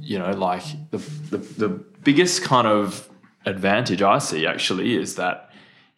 you 0.00 0.18
know, 0.18 0.30
like 0.30 0.64
the, 0.90 0.98
the 1.30 1.38
the 1.38 1.68
biggest 2.04 2.42
kind 2.42 2.66
of 2.66 3.08
advantage 3.44 4.02
I 4.02 4.18
see 4.18 4.46
actually 4.46 4.96
is 4.96 5.16
that 5.16 5.50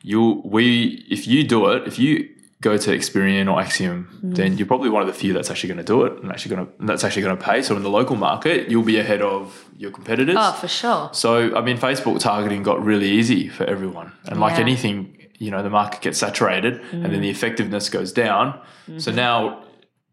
you 0.02 0.42
we 0.44 1.04
if 1.10 1.26
you 1.26 1.44
do 1.44 1.68
it, 1.68 1.87
if 1.87 1.98
you 1.98 2.28
go 2.60 2.76
to 2.76 2.90
Experian 2.90 3.46
or 3.52 3.62
Acxiom, 3.62 4.08
then 4.20 4.58
you're 4.58 4.66
probably 4.66 4.90
one 4.90 5.00
of 5.00 5.06
the 5.06 5.14
few 5.14 5.32
that's 5.32 5.50
actually 5.50 5.68
going 5.68 5.78
to 5.78 5.84
do 5.84 6.02
it 6.04 6.20
and 6.20 6.30
actually 6.32 6.56
going 6.56 6.66
to 6.66 6.87
that's 6.87 7.04
actually 7.04 7.22
going 7.22 7.37
to 7.37 7.44
pay. 7.44 7.62
So, 7.62 7.76
in 7.76 7.82
the 7.82 7.90
local 7.90 8.16
market, 8.16 8.70
you'll 8.70 8.82
be 8.82 8.98
ahead 8.98 9.22
of 9.22 9.64
your 9.76 9.90
competitors. 9.90 10.37
Oh, 10.38 10.52
for 10.52 10.68
sure. 10.68 11.10
So, 11.12 11.54
I 11.54 11.60
mean, 11.60 11.78
Facebook 11.78 12.18
targeting 12.20 12.62
got 12.62 12.82
really 12.82 13.10
easy 13.10 13.48
for 13.48 13.64
everyone. 13.64 14.12
And 14.26 14.40
like 14.40 14.58
anything, 14.58 15.17
you 15.38 15.50
know, 15.50 15.62
the 15.62 15.71
market 15.71 16.00
gets 16.00 16.18
saturated 16.18 16.80
and 16.92 17.07
then 17.07 17.21
the 17.21 17.30
effectiveness 17.30 17.88
goes 17.88 18.12
down. 18.12 18.61
So 18.99 19.11
now 19.12 19.64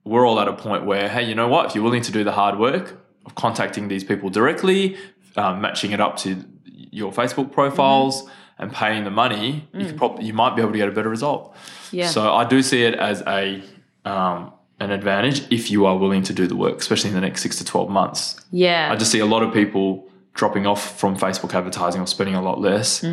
we're 0.04 0.26
all 0.28 0.40
at 0.40 0.48
a 0.48 0.54
point 0.54 0.86
where, 0.86 1.10
hey, 1.10 1.24
you 1.28 1.36
know 1.36 1.48
what? 1.48 1.66
If 1.66 1.76
you're 1.76 1.84
willing 1.84 2.04
to 2.04 2.12
do 2.12 2.24
the 2.24 2.32
hard 2.32 2.60
work 2.60 3.02
of 3.26 3.36
contacting 3.36 3.88
these 3.88 4.04
people 4.04 4.30
directly, 4.30 4.98
um, 5.36 5.62
matching 5.62 5.92
it 5.92 6.00
up 6.00 6.18
to 6.18 6.44
your 6.92 7.12
Facebook 7.12 7.52
profiles 7.52 8.30
and 8.58 8.72
paying 8.72 9.04
the 9.04 9.12
money, 9.12 9.68
you 9.74 9.86
could 9.88 9.98
probably 9.98 10.26
you 10.26 10.34
might 10.34 10.56
be 10.56 10.62
able 10.62 10.72
to 10.72 10.78
get 10.78 10.88
a 10.88 10.92
better 10.92 11.10
result. 11.10 11.56
Yeah. 11.92 12.08
So 12.08 12.34
I 12.34 12.46
do 12.46 12.62
see 12.62 12.84
it 12.84 12.96
as 12.96 13.22
a 13.28 13.64
um, 14.06 14.54
an 14.80 14.92
advantage 14.92 15.52
if 15.52 15.72
you 15.72 15.86
are 15.86 15.98
willing 15.98 16.24
to 16.24 16.34
do 16.34 16.48
the 16.48 16.56
work, 16.56 16.78
especially 16.80 17.10
in 17.10 17.16
the 17.16 17.22
next 17.22 17.42
six 17.42 17.58
to 17.58 17.66
twelve 17.66 17.90
months. 17.90 18.40
Yeah. 18.52 18.90
I 18.92 18.96
just 18.96 19.12
see 19.12 19.20
a 19.20 19.26
lot 19.26 19.42
of 19.42 19.54
people 19.54 20.08
dropping 20.34 20.68
off 20.68 21.00
from 21.00 21.18
Facebook 21.18 21.54
advertising 21.54 22.02
or 22.02 22.08
spending 22.08 22.36
a 22.36 22.42
lot 22.42 22.60
less, 22.60 23.04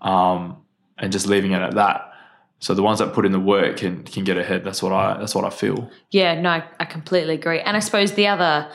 um, 0.00 0.56
and 1.00 1.12
just 1.12 1.26
leaving 1.26 1.52
it 1.52 1.62
at 1.62 1.74
that. 1.74 2.12
So 2.60 2.74
the 2.74 2.82
ones 2.82 2.98
that 2.98 3.14
put 3.14 3.24
in 3.24 3.32
the 3.32 3.40
work 3.40 3.78
can 3.78 4.04
can 4.04 4.22
get 4.22 4.36
ahead. 4.36 4.64
That's 4.64 4.82
what 4.82 4.92
I 4.92 5.18
that's 5.18 5.34
what 5.34 5.44
I 5.44 5.50
feel. 5.50 5.90
Yeah, 6.10 6.38
no, 6.40 6.62
I, 6.78 6.84
completely 6.84 7.34
agree. 7.34 7.60
And 7.60 7.76
I 7.76 7.80
suppose 7.80 8.12
the 8.12 8.26
other, 8.26 8.70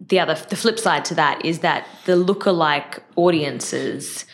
the 0.00 0.20
other, 0.20 0.34
the 0.48 0.56
flip 0.56 0.78
side 0.78 1.04
to 1.06 1.14
that 1.16 1.44
is 1.44 1.58
that 1.58 1.86
the 2.04 2.12
lookalike 2.12 3.00
audiences 3.16 4.24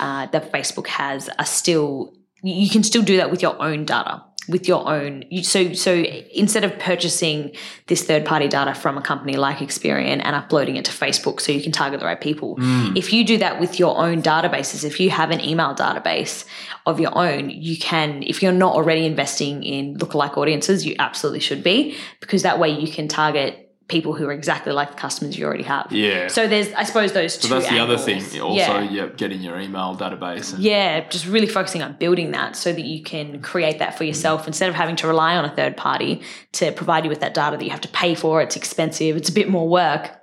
uh, 0.00 0.26
that 0.26 0.52
Facebook 0.52 0.88
has 0.88 1.30
are 1.38 1.46
still. 1.46 2.12
You 2.42 2.70
can 2.70 2.84
still 2.84 3.02
do 3.02 3.16
that 3.16 3.32
with 3.32 3.42
your 3.42 3.60
own 3.60 3.84
data. 3.84 4.22
With 4.48 4.66
your 4.66 4.88
own. 4.88 5.24
So 5.42 5.72
so 5.72 5.94
instead 5.94 6.64
of 6.64 6.78
purchasing 6.78 7.52
this 7.86 8.04
third 8.04 8.24
party 8.24 8.48
data 8.48 8.74
from 8.74 8.96
a 8.96 9.02
company 9.02 9.36
like 9.36 9.58
Experian 9.58 10.20
and 10.24 10.34
uploading 10.34 10.76
it 10.76 10.84
to 10.86 10.92
Facebook 10.92 11.40
so 11.40 11.52
you 11.52 11.62
can 11.62 11.72
target 11.72 12.00
the 12.00 12.06
right 12.06 12.20
people, 12.20 12.56
mm. 12.56 12.96
if 12.96 13.12
you 13.12 13.24
do 13.24 13.38
that 13.38 13.60
with 13.60 13.78
your 13.78 13.98
own 13.98 14.22
databases, 14.22 14.84
if 14.84 14.98
you 15.00 15.10
have 15.10 15.30
an 15.30 15.40
email 15.40 15.74
database 15.74 16.44
of 16.86 16.98
your 17.00 17.16
own, 17.16 17.50
you 17.50 17.76
can. 17.76 18.22
If 18.22 18.42
you're 18.42 18.52
not 18.52 18.74
already 18.74 19.04
investing 19.04 19.62
in 19.62 19.96
lookalike 19.96 20.36
audiences, 20.36 20.86
you 20.86 20.96
absolutely 20.98 21.40
should 21.40 21.62
be 21.62 21.96
because 22.20 22.42
that 22.42 22.58
way 22.58 22.70
you 22.70 22.90
can 22.90 23.08
target 23.08 23.67
people 23.88 24.12
who 24.12 24.28
are 24.28 24.32
exactly 24.32 24.72
like 24.72 24.90
the 24.90 24.96
customers 24.96 25.38
you 25.38 25.46
already 25.46 25.62
have. 25.64 25.90
Yeah. 25.90 26.28
So 26.28 26.46
there's, 26.46 26.70
I 26.74 26.84
suppose, 26.84 27.12
those 27.12 27.38
two. 27.38 27.48
So 27.48 27.58
that's 27.58 27.70
the 27.70 27.78
other 27.78 27.96
thing. 27.96 28.22
Also, 28.40 28.54
yeah. 28.54 28.82
yeah. 28.82 29.06
getting 29.06 29.40
your 29.40 29.58
email 29.58 29.96
database. 29.96 30.52
And, 30.52 30.62
Yeah, 30.62 31.08
just 31.08 31.26
really 31.26 31.46
focusing 31.46 31.82
on 31.82 31.96
building 31.96 32.32
that 32.32 32.54
so 32.54 32.70
that 32.70 32.84
you 32.84 33.02
can 33.02 33.40
create 33.40 33.78
that 33.78 33.96
for 33.96 34.04
yourself 34.04 34.44
mm. 34.44 34.48
instead 34.48 34.68
of 34.68 34.74
having 34.74 34.96
to 34.96 35.06
rely 35.06 35.36
on 35.36 35.46
a 35.46 35.56
third 35.56 35.76
party 35.76 36.20
to 36.52 36.70
provide 36.72 37.04
you 37.04 37.10
with 37.10 37.20
that 37.20 37.32
data 37.32 37.56
that 37.56 37.64
you 37.64 37.70
have 37.70 37.80
to 37.80 37.88
pay 37.88 38.14
for. 38.14 38.42
It's 38.42 38.56
expensive, 38.56 39.16
it's 39.16 39.30
a 39.30 39.32
bit 39.32 39.48
more 39.48 39.66
work. 39.66 40.14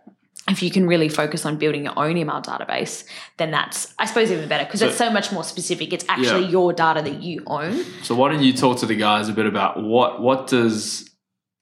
If 0.48 0.62
you 0.62 0.70
can 0.70 0.86
really 0.86 1.10
focus 1.10 1.44
on 1.44 1.58
building 1.58 1.86
your 1.86 1.98
own 1.98 2.18
email 2.18 2.40
database, 2.40 3.04
then 3.38 3.50
that's, 3.50 3.96
I 3.98 4.06
suppose, 4.06 4.30
even 4.30 4.48
better 4.48 4.64
because 4.64 4.84
it's 4.84 4.96
so 4.96 5.10
much 5.10 5.32
more 5.32 5.44
specific. 5.44 5.92
It's 5.92 6.06
actually 6.08 6.44
Yeah. 6.44 6.50
your 6.50 6.72
data 6.72 7.02
that 7.02 7.24
you 7.24 7.42
own. 7.48 7.84
So 8.04 8.14
why 8.14 8.32
don't 8.32 8.44
you 8.44 8.54
talk 8.54 8.78
to 8.82 8.86
the 8.86 8.96
guys 8.96 9.28
a 9.28 9.34
bit 9.34 9.48
about 9.48 9.82
what 9.82 10.22
what 10.22 10.46
does 10.46 11.10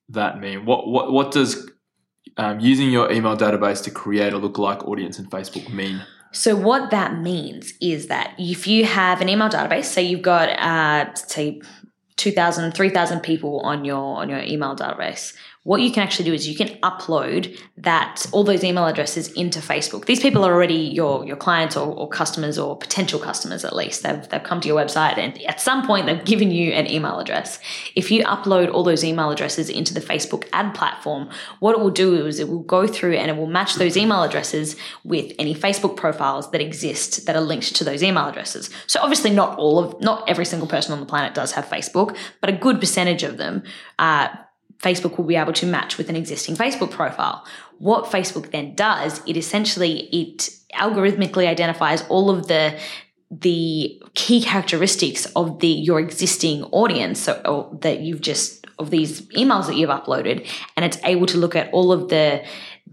that 0.10 0.41
mean? 0.41 0.65
What 0.65 0.89
what 0.89 1.13
what 1.13 1.31
does 1.31 1.69
um, 2.38 2.60
using 2.60 2.90
your 2.92 3.12
email 3.12 3.38
database 3.38 3.84
to 3.84 3.92
create 3.92 4.34
a 4.34 4.40
lookalike 4.40 4.88
audience 4.88 5.20
in 5.20 5.25
Facebook 5.28 5.72
mean? 5.72 6.04
So 6.32 6.56
what 6.56 6.90
that 6.90 7.20
means 7.20 7.74
is 7.80 8.08
that 8.08 8.34
if 8.40 8.66
you 8.66 8.86
have 8.86 9.22
an 9.22 9.30
email 9.30 9.50
database, 9.50 9.86
say 9.86 10.02
you've 10.02 10.24
got 10.24 10.50
uh, 10.50 11.13
say 11.13 11.62
2,000, 12.18 12.74
3,000 12.74 13.20
people 13.22 13.60
on 13.62 13.86
your 13.86 14.18
on 14.18 14.30
your 14.30 14.40
email 14.40 14.75
database, 14.75 15.36
what 15.63 15.79
you 15.79 15.91
can 15.91 16.03
actually 16.03 16.25
do 16.25 16.34
is 16.34 16.48
you 16.48 16.55
can 16.55 16.77
upload 16.79 17.58
that 17.77 18.25
all 18.34 18.43
those 18.43 18.63
email 18.63 18.86
addresses 18.86 19.32
into 19.32 19.60
Facebook. 19.60 20.05
These 20.05 20.20
people 20.20 20.43
are 20.43 20.53
already 20.53 20.75
your 20.75 21.25
your 21.25 21.38
clients 21.38 21.77
or, 21.77 21.88
or 21.93 22.10
customers 22.10 22.60
or 22.60 22.77
potential 22.77 23.20
customers 23.20 23.63
at 23.63 23.74
least. 23.74 24.03
They've 24.03 24.27
they've 24.29 24.43
come 24.43 24.60
to 24.62 24.67
your 24.67 24.77
website 24.77 25.17
and 25.17 25.41
at 25.43 25.62
some 25.62 25.88
point 25.88 26.05
they've 26.05 26.24
given 26.24 26.51
you 26.51 26.72
an 26.72 26.89
email 26.89 27.17
address. 27.20 27.60
If 27.96 28.12
you 28.12 28.24
upload 28.24 28.74
all 28.74 28.84
those 28.84 29.03
email 29.05 29.32
addresses 29.32 29.70
into 29.70 29.93
the 29.93 30.01
Facebook 30.01 30.48
ad 30.51 30.75
platform, 30.75 31.29
what 31.60 31.74
it 31.74 31.79
will 31.79 31.91
do 31.91 32.25
is 32.25 32.39
it 32.39 32.50
will 32.50 32.63
go 32.63 32.86
through 32.86 33.15
and 33.15 33.32
it 33.32 33.38
will 33.38 33.48
match 33.48 33.75
those 33.75 33.96
email 33.96 34.24
addresses 34.24 34.75
with 35.05 35.32
any 35.39 35.55
Facebook 35.55 35.96
profiles 35.96 36.51
that 36.51 36.62
exist 36.62 37.25
that 37.25 37.38
are 37.38 37.41
linked 37.41 37.74
to 37.75 37.86
those 37.86 38.03
email 38.03 38.27
addresses. 38.27 38.70
So 38.88 39.00
obviously 39.01 39.29
not 39.29 39.58
all 39.58 39.79
of 39.79 40.01
not 40.01 40.27
every 40.29 40.46
single 40.46 40.67
person 40.67 40.91
on 40.91 41.00
the 41.00 41.05
planet 41.05 41.34
does 41.34 41.53
have 41.53 41.65
Facebook, 41.65 42.17
but 42.41 42.50
a 42.50 42.53
good 42.53 42.82
percentage 42.82 43.24
of 43.24 43.38
them 43.38 43.63
uh, 43.98 44.27
Facebook 44.80 45.18
will 45.18 45.25
be 45.25 45.36
able 45.36 45.53
to 45.53 45.65
match 45.65 45.98
with 45.98 46.10
an 46.10 46.15
existing 46.15 46.56
Facebook 46.56 46.92
profile. 46.92 47.46
What 47.80 48.06
Facebook 48.06 48.51
then 48.51 48.75
does, 48.75 49.22
it 49.25 49.38
essentially 49.38 50.08
it 50.12 50.50
algorithmically 50.74 51.48
identifies 51.48 52.03
all 52.10 52.30
of 52.30 52.48
the 52.48 52.77
the 53.32 54.01
key 54.13 54.42
characteristics 54.42 55.25
of 55.36 55.60
the 55.60 55.68
your 55.68 56.00
existing 56.00 56.63
audience 56.65 57.22
so, 57.22 57.77
that 57.82 58.01
you've 58.01 58.22
just 58.22 58.68
of 58.80 58.89
these 58.89 59.22
emails 59.32 59.68
that 59.68 59.75
you've 59.75 59.89
uploaded 59.89 60.48
and 60.75 60.86
it's 60.86 60.98
able 61.03 61.25
to 61.25 61.38
look 61.38 61.56
at 61.56 61.72
all 61.74 61.92
of 61.92 62.10
the 62.10 62.44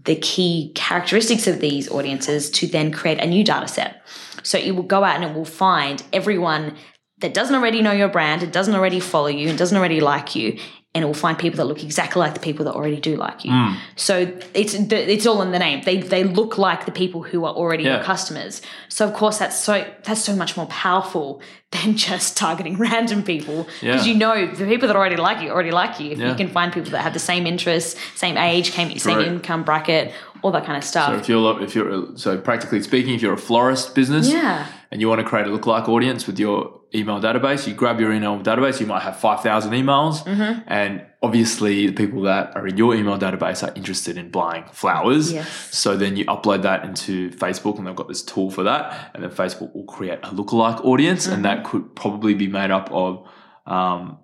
the 0.03 0.15
key 0.15 0.71
characteristics 0.73 1.45
of 1.47 1.59
these 1.59 1.89
audiences 1.89 2.49
to 2.49 2.65
then 2.65 2.91
create 2.91 3.19
a 3.19 3.27
new 3.27 3.43
data 3.43 3.67
set 3.67 4.01
so 4.43 4.57
it 4.57 4.71
will 4.71 4.83
go 4.83 5.03
out 5.03 5.15
and 5.15 5.23
it 5.23 5.35
will 5.35 5.45
find 5.45 6.03
everyone 6.11 6.75
that 7.21 7.33
doesn't 7.33 7.55
already 7.55 7.81
know 7.81 7.91
your 7.91 8.09
brand, 8.09 8.43
it 8.43 8.51
doesn't 8.51 8.75
already 8.75 8.99
follow 8.99 9.27
you, 9.27 9.49
it 9.49 9.57
doesn't 9.57 9.77
already 9.77 10.01
like 10.01 10.35
you, 10.35 10.57
and 10.93 11.03
it 11.05 11.07
will 11.07 11.13
find 11.13 11.39
people 11.39 11.55
that 11.57 11.65
look 11.65 11.83
exactly 11.83 12.19
like 12.19 12.33
the 12.33 12.39
people 12.41 12.65
that 12.65 12.73
already 12.73 12.99
do 12.99 13.15
like 13.15 13.45
you. 13.45 13.51
Hmm. 13.51 13.75
So 13.95 14.37
it's 14.53 14.73
it's 14.73 15.25
all 15.25 15.41
in 15.41 15.51
the 15.51 15.59
name. 15.59 15.81
They 15.85 15.97
they 15.97 16.23
look 16.25 16.57
like 16.57 16.85
the 16.85 16.91
people 16.91 17.23
who 17.23 17.45
are 17.45 17.53
already 17.53 17.83
your 17.85 18.03
customers. 18.03 18.61
So 18.89 19.07
of 19.07 19.13
course 19.13 19.37
that's 19.37 19.57
so 19.57 19.85
that's 20.03 20.21
so 20.21 20.35
much 20.35 20.57
more 20.57 20.65
powerful 20.67 21.41
than 21.71 21.95
just 21.95 22.35
targeting 22.35 22.75
random 22.89 23.23
people 23.23 23.63
because 23.79 24.05
Yeah. 24.05 24.11
you 24.13 24.15
know 24.19 24.45
the 24.53 24.65
people 24.65 24.87
that 24.89 24.97
already 24.97 25.15
like 25.15 25.41
you 25.41 25.49
already 25.49 25.71
like 25.71 25.99
you. 26.01 26.11
If 26.11 26.19
Yeah. 26.19 26.29
you 26.29 26.35
can 26.35 26.49
find 26.49 26.73
people 26.73 26.91
that 26.91 27.01
have 27.03 27.13
the 27.13 27.19
same 27.19 27.47
interests, 27.47 27.97
same 28.15 28.37
age, 28.37 28.71
same 28.71 28.91
income 29.21 29.63
bracket, 29.63 30.11
all 30.41 30.51
that 30.51 30.65
kind 30.65 30.77
of 30.77 30.83
stuff. 30.83 31.07
So 31.13 31.19
if 31.19 31.29
you're 31.29 31.63
if 31.63 31.73
you're 31.73 32.17
so 32.17 32.37
practically 32.37 32.81
speaking, 32.83 33.13
if 33.13 33.21
you're 33.21 33.33
a 33.33 33.37
florist 33.37 33.95
business, 33.95 34.29
yeah. 34.29 34.67
And 34.91 34.99
you 35.01 35.07
want 35.07 35.19
to 35.21 35.25
create 35.25 35.47
a 35.47 35.49
lookalike 35.49 35.87
audience 35.87 36.27
with 36.27 36.37
your 36.39 36.81
email 36.93 37.19
database, 37.21 37.65
you 37.67 37.73
grab 37.73 37.99
your 38.01 38.11
email 38.11 38.37
database. 38.39 38.79
You 38.81 38.85
might 38.87 39.01
have 39.03 39.17
five 39.17 39.41
thousand 39.41 39.71
emails, 39.73 40.23
Mm-hmm. 40.25 40.61
and 40.67 41.05
obviously 41.23 41.87
the 41.87 41.93
people 41.93 42.21
that 42.23 42.55
are 42.55 42.67
in 42.67 42.75
your 42.77 42.93
email 42.95 43.17
database 43.17 43.65
are 43.65 43.71
interested 43.75 44.17
in 44.17 44.29
buying 44.31 44.65
flowers. 44.73 45.31
Yes. 45.31 45.49
So 45.71 45.95
then 45.95 46.17
you 46.17 46.25
upload 46.25 46.63
that 46.63 46.83
into 46.83 47.29
Facebook, 47.31 47.77
and 47.77 47.87
they've 47.87 47.95
got 47.95 48.07
this 48.09 48.21
tool 48.23 48.51
for 48.51 48.63
that, 48.63 49.11
and 49.13 49.23
then 49.23 49.29
Facebook 49.31 49.73
will 49.73 49.85
create 49.85 50.19
a 50.23 50.29
lookalike 50.29 50.83
audience, 50.83 51.25
and 51.27 51.45
that 51.45 51.63
could 51.63 51.95
probably 51.95 52.33
be 52.33 52.47
made 52.47 52.71
up 52.71 52.91
of. 52.91 53.27
Um, 53.65 54.17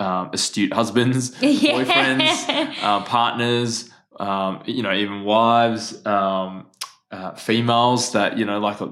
um, 0.00 0.30
astute 0.32 0.72
husbands, 0.72 1.36
Yeah. 1.42 1.74
boyfriends, 1.74 2.82
uh, 2.82 3.04
partners, 3.04 3.88
um, 4.18 4.62
you 4.66 4.82
know, 4.82 4.92
even 4.92 5.22
wives, 5.22 6.04
um, 6.04 6.66
uh, 7.12 7.34
females 7.34 8.10
that 8.12 8.36
you 8.36 8.44
know, 8.44 8.58
like 8.58 8.80
uh, 8.82 8.88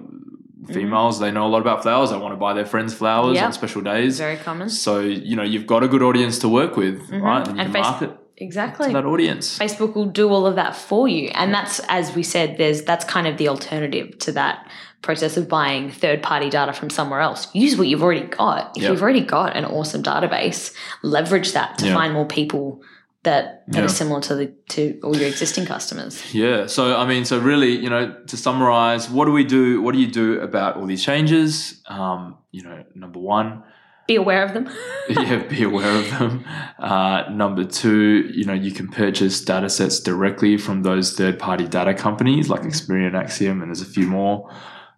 Mm-hmm. 0.63 0.75
females, 0.75 1.19
they 1.21 1.31
know 1.31 1.47
a 1.47 1.49
lot 1.49 1.61
about 1.63 1.83
flowers. 1.83 2.11
They 2.11 2.19
want 2.19 2.33
to 2.33 2.37
buy 2.37 2.53
their 2.55 2.67
friends 2.67 2.93
flowers 2.93 3.37
Yep. 3.37 3.45
on 3.47 3.53
special 3.53 3.81
days. 3.83 4.19
Very 4.19 4.37
common. 4.37 4.69
So 4.69 5.01
you 5.01 5.35
know, 5.37 5.43
you've 5.43 5.67
got 5.67 5.83
a 5.83 5.89
good 5.89 6.03
audience 6.03 6.39
to 6.41 6.49
work 6.49 6.77
with, 6.77 7.01
mm-hmm. 7.09 7.23
right? 7.23 7.47
And 7.49 7.57
you 7.57 7.63
And 7.63 7.73
can 7.73 7.83
face- 7.83 7.91
market 7.91 8.17
Exactly. 8.37 8.87
to 8.89 8.93
that 8.95 9.05
audience. 9.05 9.59
Facebook 9.59 9.95
will 9.95 10.07
do 10.07 10.29
all 10.31 10.47
of 10.47 10.55
that 10.57 10.75
for 10.75 11.07
you. 11.09 11.31
And 11.35 11.53
that's, 11.53 11.81
as 11.89 12.15
we 12.15 12.23
said, 12.23 12.57
there's 12.59 12.83
that's 12.83 13.05
kind 13.05 13.27
of 13.27 13.37
the 13.37 13.49
alternative 13.49 14.19
to 14.21 14.33
that 14.33 14.67
process 15.03 15.37
of 15.37 15.49
buying 15.49 15.91
third 15.91 16.23
party 16.23 16.49
data 16.51 16.73
from 16.73 16.91
somewhere 16.91 17.21
else. 17.21 17.49
Use 17.55 17.77
what 17.79 17.87
you've 17.89 18.03
already 18.03 18.27
got. 18.27 18.77
If 18.77 18.83
Yep. 18.83 18.93
you've 18.93 19.03
already 19.03 19.21
got 19.25 19.57
an 19.57 19.65
awesome 19.67 20.03
database, 20.03 20.73
leverage 21.03 21.53
that 21.53 21.79
to 21.79 21.87
Yeah. 21.87 21.95
find 21.95 22.13
more 22.13 22.27
people 22.27 22.81
that, 23.23 23.65
that 23.69 23.79
Yeah. 23.79 23.85
are 23.85 23.89
similar 23.89 24.21
to 24.23 24.35
the 24.35 24.47
to 24.71 24.99
all 25.03 25.17
your 25.17 25.29
existing 25.29 25.67
customers. 25.67 26.35
Yeah. 26.35 26.67
So 26.67 26.97
I 26.97 27.07
mean, 27.07 27.25
so 27.25 27.39
really, 27.39 27.77
you 27.77 27.91
know, 27.91 28.15
to 28.27 28.37
summarize, 28.37 29.11
what 29.11 29.27
do 29.27 29.33
we 29.33 29.45
do? 29.45 29.83
What 29.83 29.93
do 29.95 30.01
you 30.01 30.07
do 30.11 30.41
about 30.41 30.77
all 30.77 30.87
these 30.87 31.05
changes? 31.05 31.83
Um, 31.89 32.39
you 32.51 32.63
know, 32.63 32.85
number 32.95 33.19
one, 33.21 33.63
Be 34.09 34.17
aware 34.17 34.43
of 34.45 34.55
them. 34.55 34.69
yeah, 35.09 35.37
be 35.47 35.63
aware 35.63 35.95
of 36.03 36.11
them. 36.19 36.45
Uh, 36.79 37.25
number 37.31 37.65
two, 37.65 38.29
you 38.35 38.45
know, 38.45 38.55
you 38.55 38.73
can 38.73 38.89
purchase 38.89 39.45
data 39.45 39.69
sets 39.69 40.01
directly 40.01 40.57
from 40.57 40.83
those 40.83 41.13
third 41.17 41.39
party 41.39 41.67
data 41.69 41.95
companies 41.95 42.49
like 42.49 42.63
Experian, 42.63 43.13
Acxiom, 43.13 43.61
and 43.63 43.67
there's 43.69 43.83
a 43.83 43.93
few 43.99 44.07
more. 44.07 44.51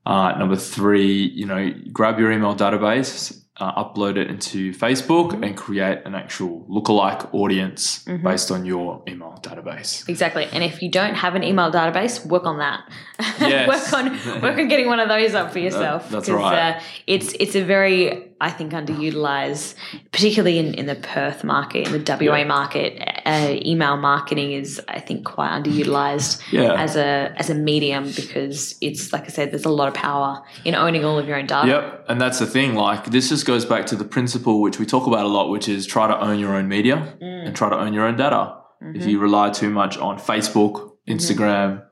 Uh, 0.06 0.32
number 0.38 0.56
three, 0.56 1.12
you 1.34 1.44
know, 1.44 1.70
grab 1.92 2.18
your 2.18 2.32
email 2.32 2.54
database, 2.56 3.41
uh, 3.58 3.84
upload 3.84 4.16
it 4.16 4.28
into 4.28 4.72
Facebook, 4.72 5.34
and 5.44 5.56
create 5.56 5.98
an 6.06 6.14
actual 6.14 6.64
lookalike 6.70 7.32
audience 7.34 8.04
based 8.24 8.50
on 8.50 8.64
your 8.64 9.02
email 9.06 9.38
database. 9.42 10.08
Exactly. 10.08 10.46
And 10.52 10.64
if 10.64 10.80
you 10.82 10.90
don't 10.90 11.14
have 11.14 11.34
an 11.34 11.44
email 11.44 11.70
database, 11.70 12.24
work 12.26 12.44
on 12.46 12.58
that. 12.58 12.80
Yes. 13.40 13.68
work 13.68 13.92
on 13.92 14.10
work 14.42 14.58
on 14.58 14.68
getting 14.68 14.86
one 14.86 15.00
of 15.00 15.08
those 15.08 15.34
up 15.34 15.52
for 15.52 15.58
yourself. 15.58 16.08
that's 16.10 16.28
'Cause, 16.28 16.34
right. 16.36 16.76
Uh, 16.76 16.80
it's 17.06 17.32
it's 17.40 17.54
a 17.54 17.62
very 17.64 18.30
I 18.40 18.50
think 18.50 18.72
underutilized, 18.72 19.74
particularly 20.10 20.58
in, 20.58 20.74
in 20.74 20.86
the 20.86 20.94
Perth 20.96 21.44
market, 21.44 21.86
in 21.86 21.92
the 21.92 21.98
WA 22.18 22.38
Yeah. 22.38 22.44
market. 22.44 23.00
Uh, 23.24 23.54
email 23.64 23.96
marketing 23.96 24.52
is 24.52 24.80
I 24.88 25.00
think 25.00 25.24
quite 25.24 25.50
underutilized 25.50 26.40
Yeah. 26.52 26.74
as 26.74 26.96
a 26.96 27.32
as 27.36 27.50
a 27.50 27.54
medium 27.54 28.04
because 28.10 28.74
it's 28.80 29.12
like 29.12 29.24
I 29.24 29.28
said, 29.28 29.50
there's 29.52 29.64
a 29.64 29.70
lot 29.70 29.88
of 29.88 29.94
power 29.94 30.42
in 30.64 30.74
owning 30.74 31.04
all 31.04 31.18
of 31.18 31.26
your 31.28 31.36
own 31.36 31.46
data. 31.46 31.68
Yep, 31.68 32.06
and 32.08 32.20
that's 32.20 32.38
the 32.38 32.46
thing. 32.46 32.74
Like 32.74 33.06
this 33.06 33.28
just 33.28 33.46
goes 33.46 33.64
back 33.64 33.86
to 33.86 33.96
the 33.96 34.04
principle 34.04 34.60
which 34.60 34.78
we 34.78 34.86
talk 34.86 35.06
about 35.06 35.24
a 35.24 35.28
lot, 35.28 35.50
which 35.50 35.68
is 35.68 35.86
try 35.86 36.06
to 36.08 36.20
own 36.20 36.38
your 36.38 36.54
own 36.54 36.68
media 36.68 37.16
and 37.20 37.54
try 37.54 37.68
to 37.70 37.76
own 37.78 37.92
your 37.92 38.04
own 38.06 38.16
data. 38.16 38.56
If 38.94 39.06
you 39.06 39.20
rely 39.20 39.50
too 39.50 39.70
much 39.70 39.96
on 39.98 40.18
Facebook, 40.18 40.90
Instagram, 41.08 41.84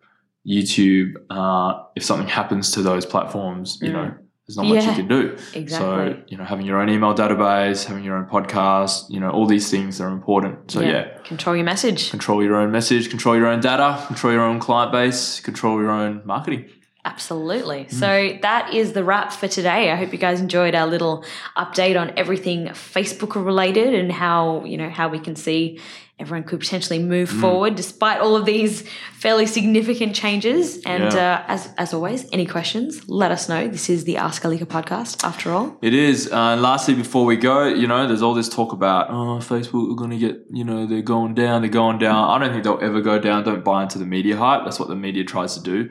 YouTube, 0.47 1.15
uh, 1.31 1.85
if 1.95 2.03
something 2.03 2.27
happens 2.29 2.73
to 2.73 2.83
those 2.83 3.07
platforms, 3.07 3.79
you 3.81 3.93
know, 3.93 4.15
there's 4.51 4.69
not 4.69 4.75
much 4.75 4.85
you 4.85 4.95
can 4.95 5.09
do. 5.09 5.37
Exactly. 5.55 5.69
So 5.69 6.17
you 6.27 6.37
know, 6.37 6.45
having 6.45 6.67
your 6.67 6.81
own 6.81 6.89
email 6.89 7.15
database, 7.15 7.85
having 7.85 8.03
your 8.03 8.17
own 8.17 8.27
podcast, 8.27 9.09
you 9.09 9.21
know, 9.21 9.31
all 9.31 9.47
these 9.47 9.71
things 9.71 10.01
are 10.01 10.09
important. 10.09 10.71
So 10.71 10.81
yeah. 10.81 11.17
Control 11.25 11.55
your 11.55 11.65
message. 11.65 12.11
Control 12.11 12.43
your 12.43 12.57
own 12.57 12.73
message, 12.73 13.11
control 13.11 13.37
your 13.37 13.47
own 13.47 13.61
data, 13.61 14.03
control 14.07 14.33
your 14.33 14.43
own 14.43 14.59
client 14.59 14.93
base, 14.93 15.41
control 15.41 15.81
your 15.81 15.91
own 15.91 16.23
marketing. 16.25 16.69
Absolutely. 17.05 17.85
Mm. 17.85 17.93
So 17.93 18.39
that 18.43 18.75
is 18.75 18.93
the 18.93 19.03
wrap 19.03 19.33
for 19.33 19.49
today. 19.49 19.91
I 19.91 19.97
hope 19.97 20.13
you 20.13 20.19
guys 20.19 20.41
enjoyed 20.41 20.75
our 20.75 20.87
little 20.87 21.25
update 21.57 21.99
on 21.99 22.13
everything 22.17 22.67
Facebook 22.69 23.43
related 23.43 23.95
and 23.95 24.13
how, 24.13 24.65
you 24.65 24.77
know, 24.77 24.91
how 24.91 25.09
we 25.09 25.19
can 25.19 25.35
see 25.35 25.81
everyone 26.21 26.45
could 26.45 26.61
potentially 26.61 26.99
move 26.99 27.29
forward 27.29 27.75
despite 27.75 28.21
all 28.21 28.37
of 28.37 28.45
these 28.45 28.85
fairly 29.15 29.47
significant 29.47 30.15
changes. 30.15 30.79
And 30.85 31.13
Yeah. 31.13 31.43
uh, 31.49 31.53
as 31.55 31.69
as 31.79 31.95
always, 31.95 32.27
any 32.33 32.47
questions, 32.47 33.09
let 33.09 33.31
us 33.31 33.49
know. 33.49 33.67
This 33.69 33.89
is 33.91 34.05
the 34.05 34.17
Ask 34.19 34.43
Alyka 34.43 34.67
podcast, 34.67 35.25
after 35.25 35.51
all. 35.51 35.77
It 35.83 35.95
is. 35.95 36.31
Uh, 36.31 36.37
and 36.55 36.63
lastly, 36.63 36.95
before 36.95 37.25
we 37.25 37.37
go, 37.37 37.67
you 37.67 37.87
know, 37.87 38.07
there's 38.07 38.23
all 38.23 38.35
this 38.35 38.49
talk 38.49 38.73
about, 38.73 39.09
oh, 39.11 39.39
Facebook 39.41 39.91
are 39.93 39.97
going 39.97 40.11
to 40.11 40.19
get, 40.19 40.37
you 40.53 40.65
know, 40.65 40.87
they're 40.87 41.03
going 41.03 41.35
down, 41.35 41.63
they're 41.63 41.71
going 41.71 41.99
down. 41.99 42.29
I 42.31 42.39
don't 42.39 42.53
think 42.53 42.65
they'll 42.65 42.79
ever 42.83 43.01
go 43.01 43.19
down. 43.19 43.45
Don't 43.45 43.65
buy 43.65 43.83
into 43.83 43.99
the 43.99 44.07
media 44.07 44.37
hype. 44.37 44.65
That's 44.65 44.79
what 44.79 44.89
the 44.89 44.97
media 44.97 45.25
tries 45.25 45.55
to 45.55 45.63
do. 45.63 45.91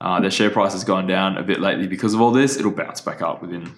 Uh, 0.00 0.20
their 0.20 0.32
share 0.32 0.50
price 0.50 0.72
has 0.72 0.82
gone 0.84 1.06
down 1.06 1.36
a 1.38 1.42
bit 1.44 1.60
lately 1.60 1.86
because 1.86 2.12
of 2.12 2.20
all 2.20 2.32
this. 2.32 2.56
It'll 2.58 2.72
bounce 2.72 3.00
back 3.00 3.22
up 3.22 3.40
within 3.40 3.72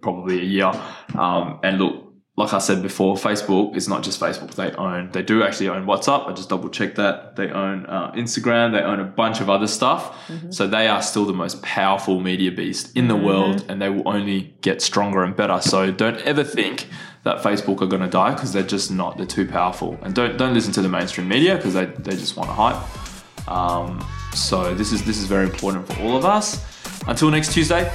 probably 0.00 0.40
a 0.40 0.44
year. 0.44 0.72
Um, 1.14 1.58
and 1.62 1.78
look, 1.78 2.09
like 2.40 2.52
I 2.52 2.58
said 2.58 2.82
before, 2.82 3.14
Facebook 3.16 3.76
is 3.76 3.88
not 3.88 4.02
just 4.02 4.18
Facebook. 4.20 4.54
They 4.54 4.72
own, 4.72 5.10
they 5.12 5.22
do 5.22 5.42
actually 5.42 5.68
own 5.68 5.86
WhatsApp. 5.86 6.28
I 6.28 6.32
just 6.32 6.48
double 6.48 6.68
checked 6.68 6.96
that. 6.96 7.36
They 7.36 7.50
own 7.50 7.86
uh, 7.86 8.12
Instagram. 8.12 8.72
They 8.72 8.80
own 8.80 8.98
a 8.98 9.04
bunch 9.04 9.40
of 9.40 9.48
other 9.48 9.66
stuff. 9.66 10.16
So 10.50 10.66
they 10.66 10.88
are 10.88 11.02
still 11.02 11.24
the 11.24 11.32
most 11.32 11.62
powerful 11.62 12.20
media 12.20 12.50
beast 12.50 12.96
in 12.96 13.08
the 13.08 13.16
world, 13.16 13.64
and 13.68 13.80
they 13.80 13.88
will 13.88 14.08
only 14.08 14.54
get 14.62 14.82
stronger 14.82 15.22
and 15.22 15.36
better. 15.36 15.60
So 15.60 15.90
don't 15.92 16.18
ever 16.22 16.42
think 16.42 16.88
that 17.24 17.38
Facebook 17.42 17.82
are 17.82 17.86
going 17.86 18.02
to 18.02 18.08
die 18.08 18.32
because 18.34 18.52
they're 18.52 18.62
just 18.62 18.90
not. 18.90 19.16
They're 19.16 19.26
too 19.26 19.46
powerful. 19.46 19.98
And 20.02 20.14
don't 20.14 20.36
don't 20.36 20.54
listen 20.54 20.72
to 20.72 20.82
the 20.82 20.88
mainstream 20.88 21.28
media 21.28 21.56
because 21.56 21.74
they, 21.74 21.86
they 21.86 22.12
just 22.12 22.36
want 22.36 22.48
to 22.48 22.54
hype. 22.54 23.48
Um, 23.48 24.04
so 24.34 24.74
this 24.74 24.92
is 24.92 25.04
this 25.04 25.18
is 25.18 25.26
very 25.26 25.44
important 25.44 25.86
for 25.86 26.00
all 26.02 26.16
of 26.16 26.24
us. 26.24 26.64
Until 27.06 27.30
next 27.30 27.52
Tuesday, 27.52 27.90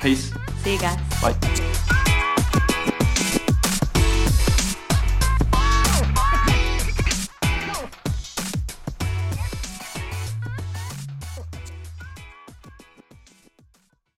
peace. 0.00 0.32
See 0.62 0.74
you 0.74 0.78
guys. 0.78 0.96
Bye. 1.20 1.61